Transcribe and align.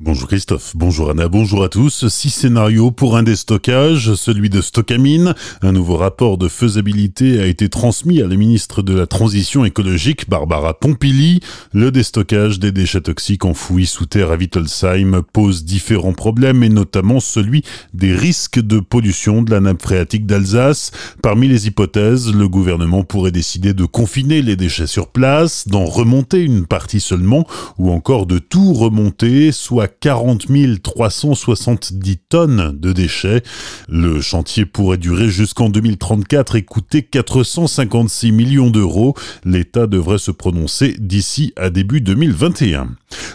Bonjour 0.00 0.28
Christophe, 0.28 0.74
bonjour 0.76 1.10
Anna, 1.10 1.26
bonjour 1.26 1.64
à 1.64 1.68
tous. 1.68 2.06
Six 2.06 2.30
scénarios 2.30 2.92
pour 2.92 3.16
un 3.16 3.24
déstockage, 3.24 4.14
celui 4.14 4.48
de 4.48 4.60
Stockamine. 4.60 5.34
Un 5.60 5.72
nouveau 5.72 5.96
rapport 5.96 6.38
de 6.38 6.46
faisabilité 6.46 7.40
a 7.40 7.46
été 7.46 7.68
transmis 7.68 8.22
à 8.22 8.28
la 8.28 8.36
ministre 8.36 8.82
de 8.82 8.94
la 8.94 9.08
Transition 9.08 9.64
écologique, 9.64 10.30
Barbara 10.30 10.78
Pompili. 10.78 11.40
Le 11.72 11.90
déstockage 11.90 12.60
des 12.60 12.70
déchets 12.70 13.00
toxiques 13.00 13.44
enfouis 13.44 13.86
sous 13.86 14.06
terre 14.06 14.30
à 14.30 14.36
Wittelsheim 14.36 15.22
pose 15.32 15.64
différents 15.64 16.12
problèmes 16.12 16.62
et 16.62 16.68
notamment 16.68 17.18
celui 17.18 17.64
des 17.92 18.14
risques 18.14 18.60
de 18.60 18.78
pollution 18.78 19.42
de 19.42 19.50
la 19.50 19.58
nappe 19.58 19.82
phréatique 19.82 20.26
d'Alsace. 20.26 20.92
Parmi 21.24 21.48
les 21.48 21.66
hypothèses, 21.66 22.32
le 22.32 22.48
gouvernement 22.48 23.02
pourrait 23.02 23.32
décider 23.32 23.74
de 23.74 23.84
confiner 23.84 24.42
les 24.42 24.54
déchets 24.54 24.86
sur 24.86 25.08
place, 25.08 25.66
d'en 25.66 25.86
remonter 25.86 26.40
une 26.40 26.66
partie 26.66 27.00
seulement 27.00 27.48
ou 27.78 27.90
encore 27.90 28.26
de 28.26 28.38
tout 28.38 28.74
remonter, 28.74 29.50
soit 29.50 29.87
40 30.00 30.46
370 30.82 32.18
tonnes 32.28 32.78
de 32.78 32.92
déchets. 32.92 33.42
Le 33.88 34.20
chantier 34.20 34.64
pourrait 34.64 34.98
durer 34.98 35.28
jusqu'en 35.28 35.68
2034 35.68 36.56
et 36.56 36.62
coûter 36.62 37.02
456 37.02 38.32
millions 38.32 38.70
d'euros. 38.70 39.14
L'État 39.44 39.86
devrait 39.86 40.18
se 40.18 40.30
prononcer 40.30 40.94
d'ici 40.98 41.52
à 41.56 41.70
début 41.70 42.00
2021. 42.00 42.90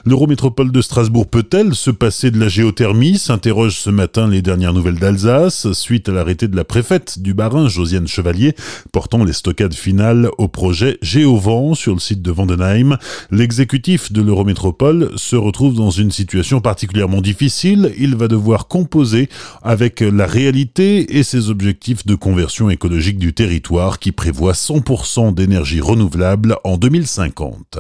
L'Eurométropole 0.06 0.72
de 0.72 0.82
Strasbourg 0.82 1.28
peut-elle 1.28 1.76
se 1.76 1.92
passer 1.92 2.32
de 2.32 2.40
la 2.40 2.48
géothermie? 2.48 3.18
s'interroge 3.18 3.78
ce 3.78 3.90
matin 3.90 4.28
les 4.28 4.42
dernières 4.42 4.74
nouvelles 4.74 5.00
d'Alsace, 5.00 5.72
suite 5.74 6.10
à 6.10 6.12
l'arrêté 6.12 6.48
de 6.48 6.56
la 6.56 6.64
préfète 6.64 7.20
du 7.20 7.34
Bas-Rhin, 7.34 7.68
Josiane 7.68 8.08
Chevalier, 8.08 8.56
portant 8.92 9.24
les 9.24 9.34
stockades 9.34 9.74
finales 9.74 10.30
au 10.38 10.48
projet 10.48 10.98
Géovent 11.02 11.76
sur 11.76 11.94
le 11.94 12.00
site 12.00 12.22
de 12.22 12.32
Vandenheim. 12.32 12.98
L'exécutif 13.32 14.12
de 14.12 14.22
l'Eurométropole 14.22 15.12
se 15.16 15.36
retrouve 15.36 15.76
dans 15.76 15.90
une 15.90 16.12
situation 16.12 16.43
particulièrement 16.62 17.22
difficile. 17.22 17.94
Il 17.98 18.16
va 18.16 18.28
devoir 18.28 18.68
composer 18.68 19.30
avec 19.62 20.02
la 20.02 20.26
réalité 20.26 21.18
et 21.18 21.24
ses 21.24 21.50
objectifs 21.50 22.06
de 22.06 22.16
conversion 22.16 22.70
écologique 22.70 23.18
du 23.18 23.34
territoire 23.34 24.00
qui 24.00 24.12
prévoit 24.12 24.54
100% 24.54 25.34
d'énergie 25.34 25.82
renouvelable 25.82 26.58
en 26.64 26.78
2050. 26.78 27.80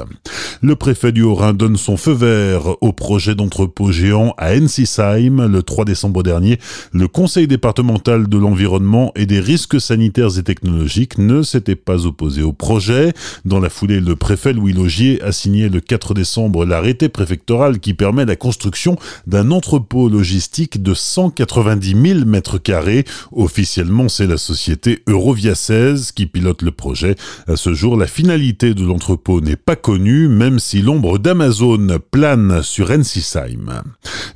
Le 0.61 0.75
préfet 0.75 1.11
du 1.11 1.21
Haut-Rhin 1.23 1.53
donne 1.53 1.77
son 1.77 1.97
feu 1.97 2.13
vert 2.13 2.81
au 2.81 2.93
projet 2.93 3.35
d'entrepôt 3.35 3.91
géant 3.91 4.33
à 4.37 4.53
Ensisheim 4.55 5.47
le 5.47 5.61
3 5.61 5.85
décembre 5.85 6.23
dernier. 6.23 6.57
Le 6.93 7.07
conseil 7.07 7.47
départemental 7.47 8.29
de 8.29 8.37
l'environnement 8.37 9.11
et 9.15 9.25
des 9.25 9.39
risques 9.39 9.81
sanitaires 9.81 10.37
et 10.37 10.43
technologiques 10.43 11.17
ne 11.17 11.43
s'était 11.43 11.75
pas 11.75 12.05
opposé 12.05 12.41
au 12.43 12.53
projet. 12.53 13.13
Dans 13.45 13.59
la 13.59 13.69
foulée, 13.69 13.99
le 13.99 14.15
préfet 14.15 14.53
Louis 14.53 14.73
Logier 14.73 15.21
a 15.21 15.31
signé 15.31 15.69
le 15.69 15.81
4 15.81 16.13
décembre 16.13 16.65
l'arrêté 16.65 17.09
préfectoral 17.09 17.79
qui 17.79 17.93
permet 17.93 18.25
la 18.25 18.35
construction 18.35 18.52
d'un 19.27 19.51
entrepôt 19.51 20.09
logistique 20.09 20.81
de 20.81 20.93
190 20.93 21.95
000 22.13 22.25
mètres 22.25 22.57
carrés. 22.57 23.05
Officiellement, 23.31 24.09
c'est 24.09 24.27
la 24.27 24.37
société 24.37 25.03
Eurovia 25.07 25.55
16 25.55 26.11
qui 26.11 26.25
pilote 26.25 26.61
le 26.61 26.71
projet. 26.71 27.15
À 27.47 27.55
ce 27.55 27.73
jour, 27.73 27.97
la 27.97 28.07
finalité 28.07 28.73
de 28.73 28.85
l'entrepôt 28.85 29.41
n'est 29.41 29.55
pas 29.55 29.75
connue, 29.75 30.27
même 30.27 30.59
si 30.59 30.81
l'ombre 30.81 31.17
d'Amazon 31.17 31.99
plane 32.11 32.61
sur 32.63 32.91
Ensisheim. 32.91 33.83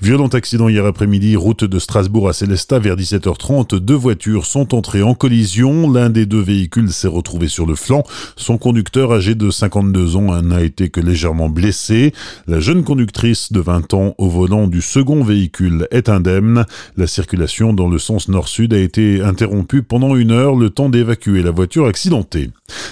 Violent 0.02 0.28
accident 0.28 0.70
hier 0.70 0.86
après-midi, 0.86 1.36
route 1.36 1.64
de 1.64 1.80
Strasbourg 1.80 2.30
à 2.30 2.34
Célestat 2.34 2.80
vers 2.80 2.96
17h30. 2.96 3.76
Deux 3.76 3.96
voitures 3.96 4.46
sont 4.46 4.76
entrées 4.76 5.04
en 5.04 5.14
collision. 5.14 5.92
L'un 5.92 6.10
des 6.10 6.26
deux 6.26 6.42
véhicules 6.42 6.92
s'est 6.92 7.08
retrouvé 7.08 7.48
sur 7.48 7.66
le 7.66 7.76
flanc. 7.76 8.04
Son 8.36 8.58
conducteur, 8.58 9.12
âgé 9.12 9.36
de 9.36 9.50
52 9.50 10.16
ans, 10.16 10.42
n'a 10.42 10.62
été 10.62 10.90
que 10.90 11.02
légèrement 11.02 11.50
blessé. 11.50 12.14
La 12.48 12.60
jeune 12.60 12.84
conductrice 12.84 13.52
de 13.52 13.60
20 13.60 13.94
ans 13.94 14.07
au 14.18 14.30
volant 14.30 14.68
du 14.68 14.82
second 14.82 15.24
véhicule 15.24 15.88
est 15.92 16.10
indemne. 16.10 16.66
La 16.96 17.08
circulation 17.08 17.74
dans 17.74 17.88
le 17.88 18.00
sens 18.00 18.28
nord-sud 18.30 18.74
a 18.74 18.80
été 18.80 19.22
interrompue 19.22 19.84
pendant 19.84 20.16
une 20.16 20.32
heure, 20.32 20.56
le 20.56 20.70
temps 20.70 20.90
d'évacuer 20.90 21.42
la 21.42 21.52
voiture 21.52 21.86
accidentée. 21.86 22.50